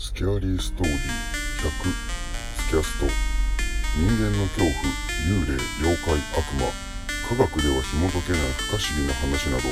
[0.00, 3.06] スキャーリーストーリー100スキャスト。
[3.98, 4.70] 人間の恐怖
[5.26, 6.70] 幽霊妖怪悪魔。
[7.28, 8.40] 科学では紐解けない
[8.70, 9.66] 不可思議な話など。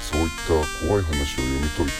[0.00, 1.92] そういった怖い話を読み解いて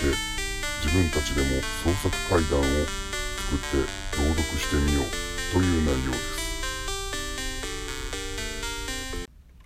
[0.81, 3.85] 自分たちでも創作怪談を作って
[4.17, 5.05] 朗読してみよう
[5.53, 6.33] という内容です。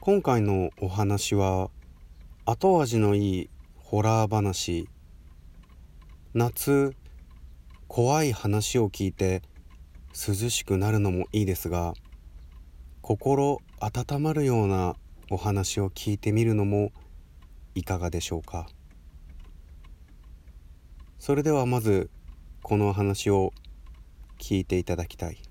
[0.00, 1.70] 今回のお話は
[2.46, 4.88] 後味のいいホラー話。
[6.34, 6.96] 夏
[7.88, 9.42] 怖い話を聞いて
[10.12, 11.94] 涼しくなるのもいいですが
[13.00, 14.96] 心温まるような
[15.30, 16.92] お話を聞いてみるのも
[17.74, 18.66] いかがでしょうか？
[21.18, 22.10] それではまず
[22.62, 23.52] この話を
[24.38, 25.45] 聞いていただきたい。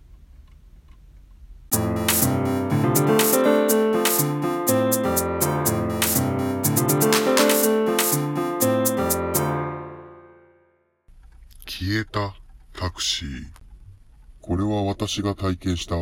[15.08, 15.98] 私が体験した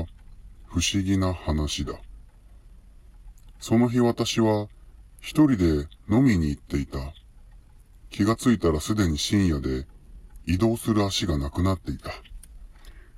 [0.65, 1.95] 不思議な話だ。
[3.59, 4.69] その日私は
[5.19, 6.99] 一人で飲みに行っていた。
[8.09, 9.85] 気がついたらすでに深夜で
[10.45, 12.11] 移動する足がなくなっていた。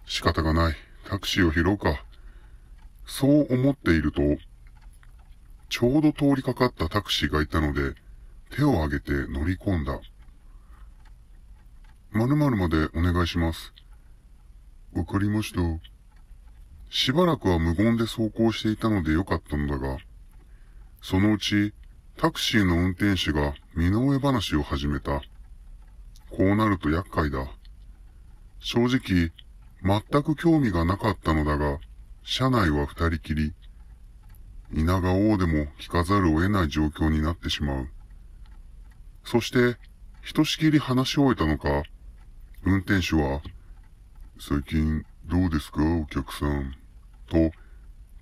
[0.08, 0.76] 仕方がない。
[1.08, 2.04] タクシーを拾うか。
[3.06, 4.22] そう思っていると、
[5.70, 7.94] ちょうど通りかかったタクシーがいたので、
[8.50, 10.00] 手を挙げて乗り込んだ。
[12.12, 13.75] 〇〇までお願いします。
[14.96, 15.60] わかりました。
[16.90, 19.98] しばらくは無言で走行していたのでよかったのだが、
[21.02, 21.74] そのうち
[22.18, 25.22] タクシーの運転手が身の上話を始めた。
[26.30, 27.46] こうなると厄介だ。
[28.60, 29.32] 正直、
[29.84, 31.80] 全く興味がなかったのだが、
[32.24, 33.54] 車内は二人きり。
[34.74, 37.90] 稲が王でも聞かざるを得ない状況になってしまう。
[39.26, 39.78] そして、
[40.24, 41.84] ひとしきり話し終えたのか、
[42.64, 43.42] 運転手は、
[44.38, 46.76] 最近どうですかお客さん。
[47.28, 47.52] と、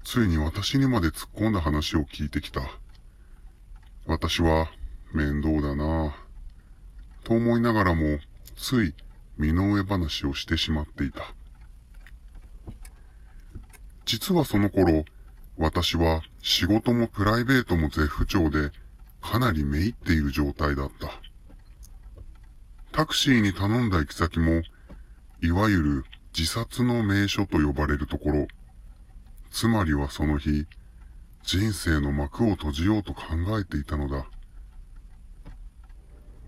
[0.04, 2.62] ついに私にまで突っ込んだ話を聞いてきた。
[4.06, 4.70] 私は
[5.12, 6.12] 面倒だなぁ。
[7.24, 8.20] と思いながらも、
[8.56, 8.94] つい
[9.38, 11.34] 身の上話をしてしまっていた。
[14.06, 15.06] 実はその頃、
[15.58, 18.72] 私は仕事もプライベートも絶不調で、
[19.20, 21.10] かなりめいっている状態だった。
[22.92, 24.62] タクシーに頼んだ行き先も、
[25.42, 26.06] いわゆる
[26.36, 28.48] 自殺の名所と呼ばれるところ。
[29.52, 30.66] つまりはその日、
[31.44, 33.24] 人生の幕を閉じようと考
[33.60, 34.26] えていたのだ。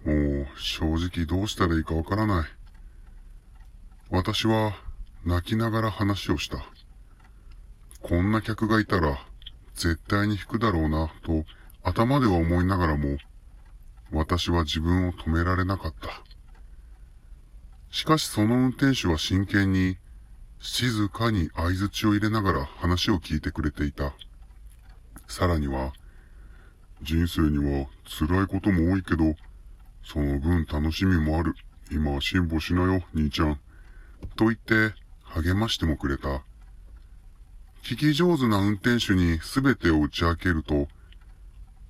[0.06, 2.46] もう正直どうしたらいいかわからない。
[4.10, 4.74] 私は
[5.24, 6.58] 泣きながら話をした。
[8.02, 9.20] こんな客がいたら
[9.76, 11.44] 絶対に引くだろうなと
[11.84, 13.18] 頭では思いながらも
[14.12, 16.25] 私は自分を止められなかった。
[17.96, 19.98] しかしその運転手は真剣に、
[20.60, 24.14] 静かに合図を入れながら話を聞いてくれていた。
[25.30, 25.94] さらには、
[27.02, 27.88] 人生には
[28.20, 29.36] 辛いことも多いけど、
[30.04, 31.54] その分楽しみもある。
[31.90, 33.60] 今は辛抱しなよ、兄ちゃん。
[34.36, 36.44] と言って励ましてもくれた。
[37.82, 40.90] 聞き上手な運転手に全てを打ち明けると、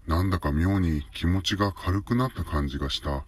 [0.05, 3.25] なんだか妙に気持ちが軽くなった感じがした。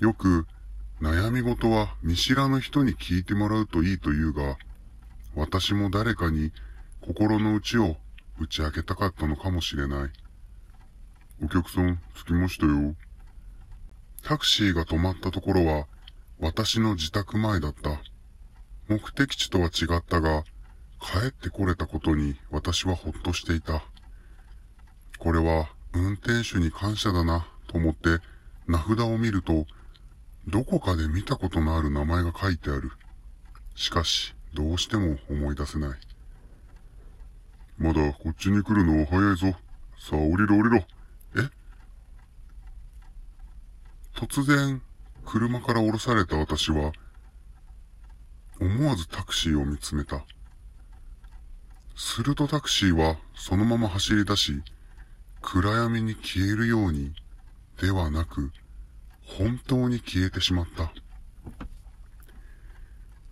[0.00, 0.46] よく
[1.00, 4.58] 悩み事は見知らぬ人に聞いてもらうといいと言うが、
[5.34, 6.52] 私も誰かに
[7.00, 7.96] 心の内を
[8.38, 10.10] 打ち明けたかったのかもしれない。
[11.42, 12.94] お客さん、着きましたよ。
[14.22, 15.86] タクシーが止まったところは、
[16.38, 17.98] 私の自宅前だった。
[18.88, 20.44] 目的地とは違ったが、
[21.00, 23.82] 帰ってこれたことに私はほっとしていた。
[25.18, 28.18] これは運転手に感謝だなと思って
[28.66, 29.64] 名札を見ると、
[30.50, 32.90] どこかで見たことのある名前が書いてある。
[33.76, 35.98] しかし、どうしても思い出せない。
[37.78, 39.56] まだこっちに来るのは早いぞ。
[39.96, 40.84] さあ降りろ降りろ。
[41.36, 41.48] え？
[44.16, 44.82] 突然、
[45.24, 46.92] 車から降ろされた私は、
[48.60, 50.24] 思わずタクシーを見つめた。
[51.96, 54.62] するとタクシーはそのまま走り出し、
[55.40, 57.14] 暗闇に消えるように、
[57.80, 58.50] ではなく、
[59.38, 60.92] 本当に消えてしまった。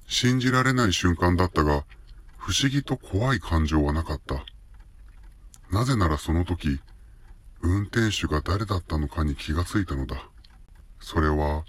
[0.06, 1.84] 信じられない瞬間だったが、
[2.36, 4.44] 不思議と怖い感情はなかった。
[5.70, 6.80] なぜならその時、
[7.60, 10.16] 運転手が誰だったのかに気がついたのだ。
[11.00, 11.64] それは、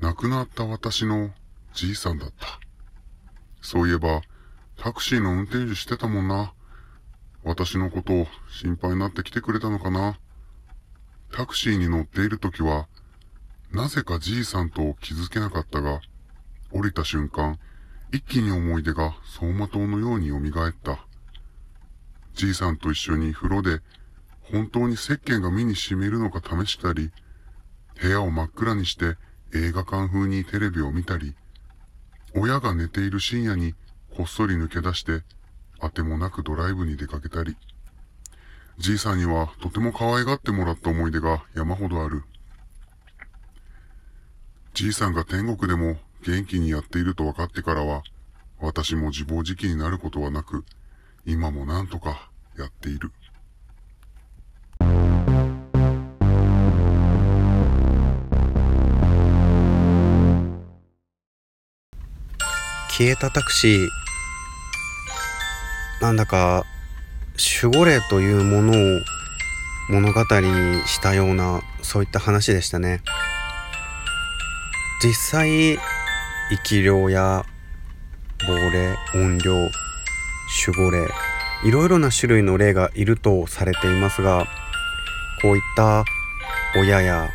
[0.00, 1.30] 亡くなった私の
[1.72, 2.60] じいさんだった。
[3.62, 4.22] そういえば、
[4.76, 6.52] タクシーの運転手してたもんな。
[7.44, 10.18] 私のことを心配になって来てくれたのかな。
[11.32, 12.88] タクシーに乗っている時は、
[13.72, 16.00] なぜかじいさんと気づけなかったが、
[16.72, 17.58] 降りた瞬間、
[18.12, 21.06] 一気に思い出が走馬灯のように蘇った。
[22.34, 23.80] じいさんと一緒に風呂で
[24.42, 27.12] 本当に石鹸が身に染みるのか試したり、
[28.00, 29.16] 部屋を真っ暗にして
[29.54, 31.36] 映画館風にテレビを見たり、
[32.34, 33.74] 親が寝ている深夜に
[34.16, 35.22] こっそり抜け出して、
[35.78, 37.56] あてもなくドライブに出かけたり、
[38.78, 42.24] じいさんにはとても可愛がってもらった思い出が山ほどある。
[44.72, 48.02] じいさんが天国でも元気にやっていると分かってからは、
[48.60, 50.64] 私も自暴自棄になることはなく、
[51.26, 53.12] 今もなんとかやっている。
[62.90, 63.88] 消えたタクシー
[66.02, 66.64] なんだか
[67.62, 69.00] 守護霊というものを
[69.88, 73.00] 物語にしたようなそういった話でしたね
[75.02, 75.78] 実際
[76.50, 77.46] 生き量や
[78.46, 79.70] 亡霊怨霊
[80.66, 81.08] 守護霊
[81.64, 84.46] いろいろな種類の霊がいるとされていますが
[85.40, 86.04] こういった
[86.78, 87.30] 親や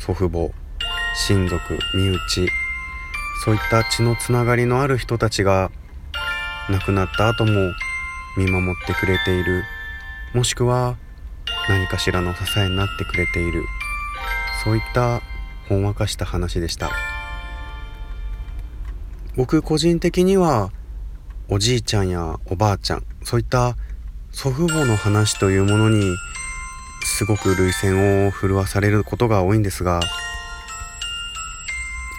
[0.00, 0.50] 祖父母
[1.28, 2.48] 親族身内
[3.44, 5.70] そういった血のつながりのある人たちが
[6.68, 7.52] 亡くなった後も
[8.36, 9.62] 見守ってくれている
[10.32, 10.96] もしくは
[11.68, 13.62] 何かしらの支えになってくれている
[14.64, 15.22] そういった
[15.68, 16.90] ほんわかした話でした。
[19.36, 20.70] 僕個人的には
[21.48, 23.76] おじいちゃんやおばあちゃんそういった
[24.30, 26.04] 祖父母の話というものに
[27.02, 30.00] すごく涙腺を震わされることが多いんですが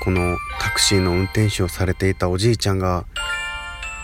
[0.04, 3.06] このタクシーの運転手をされていたおじいちゃんが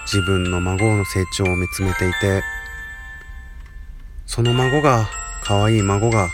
[0.05, 2.43] 自分の孫の成長を見つめていて
[4.25, 5.05] その孫が
[5.43, 6.29] 可愛い孫が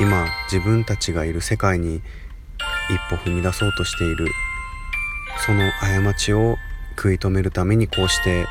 [0.00, 2.02] 今自分たちがいる世界に
[2.90, 4.26] 一歩踏み出そうとしている。
[5.44, 6.56] その過ちを
[6.96, 8.46] 食い止めるためにこうして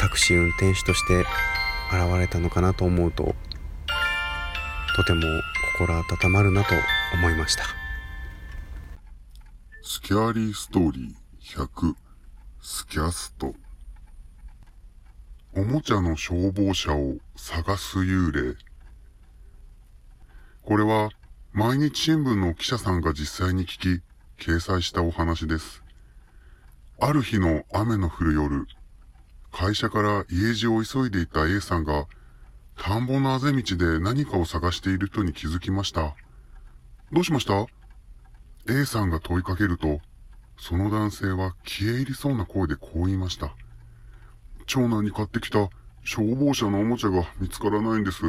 [0.00, 3.34] タクシー運転手として現れたのかなと思うと
[4.96, 5.22] とても
[5.78, 6.74] 心温まるなと
[7.14, 7.64] 思いました。
[9.82, 11.94] スキャーリーストーリー100
[12.60, 13.54] スキャスト。
[15.56, 18.56] おもちゃの消防車を探す幽霊。
[20.66, 21.10] これは
[21.52, 24.02] 毎日新聞の記者さんが実際に聞き
[24.42, 25.82] 掲載したお話です。
[26.98, 28.66] ある日の雨の降る夜、
[29.52, 32.06] 会社から家路を急いでいた A さんが
[32.78, 36.16] 田んぼのあぜ道で何かを探している人に気づきました。
[37.12, 37.66] どうしました
[38.66, 40.00] ？A さんが問いかけると、
[40.56, 43.54] その男性は消え入りそうな声でこう言いました。
[44.64, 45.68] 長男に買ってきた
[46.04, 48.22] 消防車のおもちゃが見つからないんです。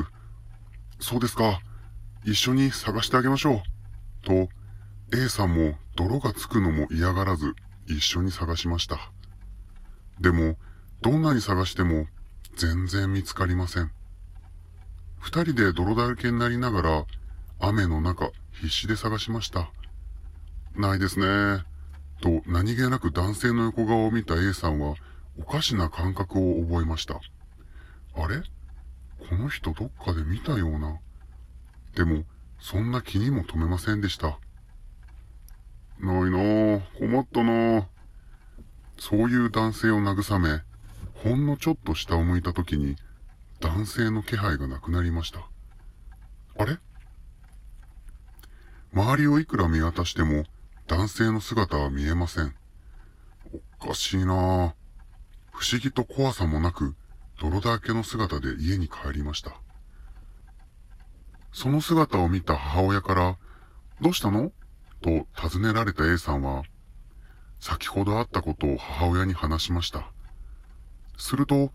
[1.00, 1.62] そうですか。
[2.26, 3.62] 一緒に探してあげましょ
[4.24, 4.26] う。
[4.26, 4.50] と、
[5.16, 7.54] A さんも泥がつくのも嫌がらず
[7.88, 8.98] 一緒に探しました。
[10.20, 10.58] でも、
[11.02, 12.08] どんなに探しても
[12.56, 13.92] 全然見つかりません。
[15.20, 17.06] 二人で泥だらけになりながら
[17.60, 19.72] 雨の中必死で探しました。
[20.76, 21.64] ないですね。
[22.22, 24.96] と何気なく男性の横顔を見た A さんは
[25.38, 27.20] おかしな感覚を覚えました。
[28.16, 28.42] あれ？
[29.30, 30.98] この人どっかで見たような。
[31.96, 32.24] でも、
[32.60, 34.38] そんな気にも留めませんでした。
[36.00, 37.86] ないなぁ、困ったなぁ。
[38.98, 40.62] そういう男性を慰め、
[41.14, 42.98] ほんのちょっと下を向いた時に、
[43.62, 45.40] 男性の気配がなくなりました。
[46.58, 46.78] あれ？
[48.94, 50.44] 周りをいくら見渡しても、
[50.88, 52.54] 男性の姿は見えません。
[53.80, 54.74] おかしいなぁ
[55.52, 56.96] 不思議と怖さもなく、
[57.40, 59.60] 泥だらけの姿で家に帰りました。
[61.56, 63.38] その姿を見た母親から、
[64.02, 64.52] どうしたの？
[65.02, 66.64] と尋ねられた A さんは、
[67.62, 70.12] 先ほどあったことを母親に話しました。
[71.18, 71.72] すると、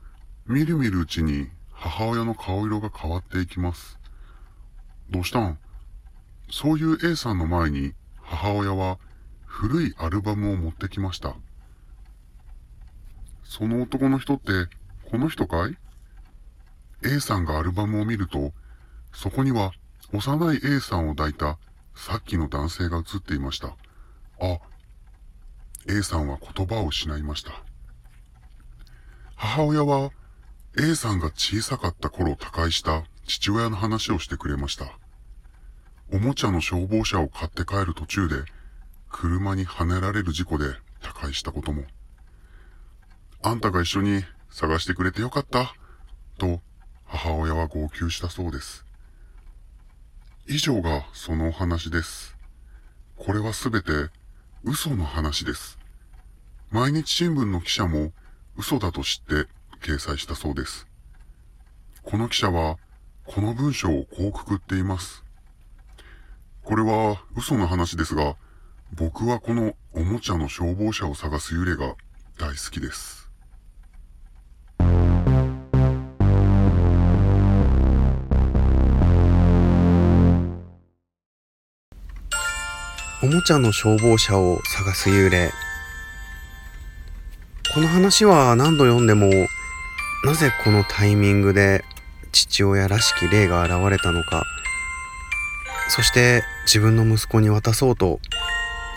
[0.47, 3.99] みるみるうちに母親の顔色が変わっていきます。
[5.09, 5.59] どうしたん？
[6.51, 8.99] そういう A さんの前に母親は
[9.47, 11.35] 古いアルバムを持ってきました。
[13.45, 14.53] その男の人って、
[15.11, 15.79] この人かい
[17.03, 18.53] ?A さんがアルバムを見ると、
[19.13, 19.73] そこには
[20.13, 21.59] 幼い A さんを抱いた
[21.95, 23.77] さっきの男性が映っていました。
[24.41, 24.59] あ、
[25.89, 27.53] A さんは言葉を失いました。
[29.37, 30.11] 母親は
[30.79, 34.99] A さんが小さかった頃他界した父親の話をしてくれました。
[36.13, 38.37] おもちゃの消防車を買って帰る途中で、
[39.09, 40.67] 車にはねられる事故で
[41.01, 41.85] 他界したことも。
[43.43, 45.75] あんたが一緒に探してくれてよかった、
[46.39, 46.61] と
[47.05, 48.85] 母親は号泣したそうです。
[50.53, 52.37] 以上がそのお話です。
[53.15, 53.93] これはすべて
[54.65, 55.79] 嘘の話です。
[56.73, 58.11] 毎日新聞の記者も
[58.57, 59.49] 嘘だと知って
[59.81, 60.89] 掲載したそうです。
[62.03, 62.79] この記者は
[63.27, 65.23] この文章をこうくくっています。
[66.65, 68.35] これは嘘の話ですが、
[68.93, 71.95] 僕はこのおもちゃの消防車を探す幽霊が
[72.39, 73.20] 大好きです。
[83.23, 85.53] おもちゃの消防車を探す幽霊。
[87.75, 89.29] この話は何度読んでも
[90.25, 91.85] なぜこのタイミングで
[92.33, 94.45] 父親らしき霊が現れたのか。
[95.91, 98.21] そして自分の息子に渡そうと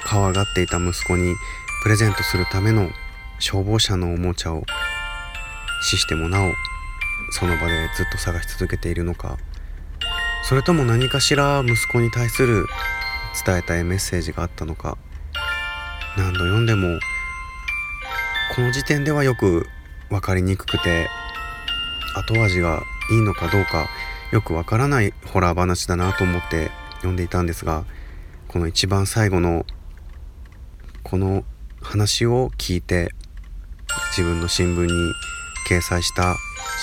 [0.05, 1.35] 可愛がっていた息子に
[1.83, 2.91] プレゼントするための
[3.39, 4.63] 消防車のおもちゃを
[5.81, 6.53] 死してもなお
[7.31, 9.37] その場でずっと探し続けているのか。
[10.45, 12.67] それとも何かしら息子に対する
[13.45, 14.97] 伝えたいメッセージがあったのか。
[16.15, 16.99] 何度読んでも
[18.55, 19.67] この時点ではよく
[20.09, 21.07] 分かりにくくて
[22.15, 23.87] 後味がいいのかどうか
[24.31, 27.85] よくわからないホラー話だなと思って読んでいたんですが
[28.47, 29.65] この一番最後の
[31.01, 31.43] この
[31.81, 33.09] 話を聞いて
[34.15, 34.91] 自分の新聞に
[35.67, 36.35] 掲載した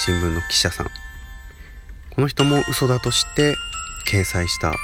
[0.04, 0.86] 新聞の記者さん。
[2.10, 3.54] この人も嘘だと知って
[4.08, 4.74] 掲載した。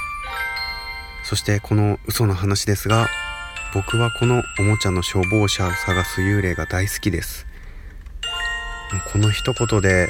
[1.27, 3.09] そしてこの嘘の話ですが
[3.73, 7.45] 僕はこのおもちゃの消防車を探す幽霊が大好きです。
[9.11, 10.07] この一言で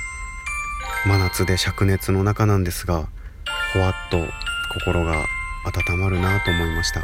[1.08, 3.10] 真夏で灼熱の中なんですが
[3.74, 4.28] ほわっと
[4.76, 5.26] 心が
[5.90, 7.00] 温まるなと思いました。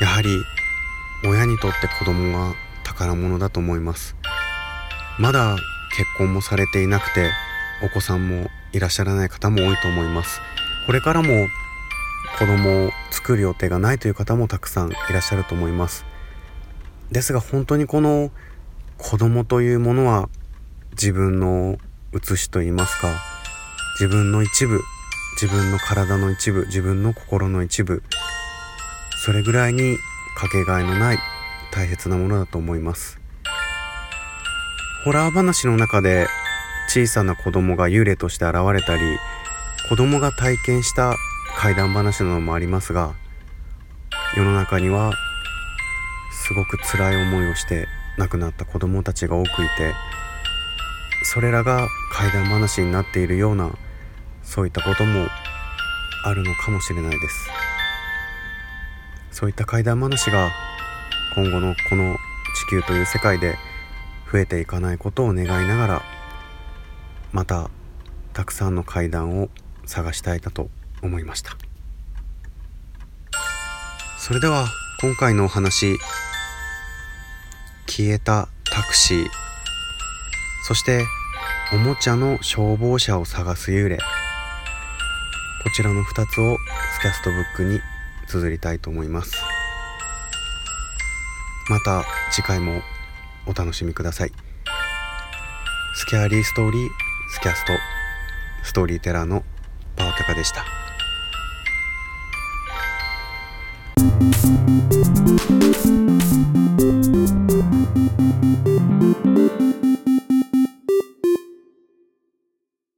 [0.00, 0.30] やはり
[1.26, 2.54] 親にとって子供は
[2.84, 4.16] 宝物だと思います。
[5.18, 5.58] まだ
[5.94, 7.30] 結婚もされていなくて
[7.84, 10.40] お子さんもいらっしゃらない方も多いと思います。
[10.88, 11.48] これからも
[12.38, 16.06] 子供を作る予定がないという方もたくさんいらっしゃると思います。
[17.12, 18.30] ですが本当にこの
[18.96, 20.30] 子供というものは
[20.92, 21.76] 自分の
[22.12, 23.14] 写しといいますか
[24.00, 24.80] 自分の一部
[25.38, 28.02] 自分の体の一部自分の心の一部
[29.26, 29.98] それぐらいに
[30.38, 31.18] かけがえのない
[31.70, 33.20] 大切なものだと思います。
[35.04, 36.28] ホラー話の中で
[36.88, 39.02] 小さな子供が幽霊として現れたり
[39.88, 41.16] 子供が体験した
[41.56, 43.14] 怪談話などもありますが
[44.36, 45.12] 世の中には
[46.30, 49.94] すごく辛い思いをして亡くなった子供たちが多くいて
[51.24, 53.72] それらが怪談話になっているような
[54.42, 55.26] そういったことも
[56.24, 57.50] あるのかもしれないです。
[59.30, 60.50] そういった怪談話が
[61.36, 62.16] 今後のこの
[62.68, 63.56] 地球という世界で
[64.32, 66.02] 増えていかないことを願いながら
[67.30, 67.70] また
[68.32, 69.48] たくさんの怪談を
[69.88, 70.70] 探したいなと
[71.02, 71.56] 思いました。
[74.18, 74.68] それでは
[75.00, 75.96] 今回のお話
[77.86, 79.26] 消えたタクシー
[80.66, 81.04] そして
[81.72, 86.58] おもちゃの消防車を探す幽霊こちらの2つを
[86.94, 87.80] スキャストブックに
[88.26, 89.32] 綴りたいと思います。
[91.70, 92.82] また次回も
[93.46, 94.32] お楽しみください。
[95.94, 96.88] スキャーリーストーリー
[97.30, 97.72] スキャスト
[98.62, 99.42] ストーリーテラーの
[99.98, 100.77] パオタカでした。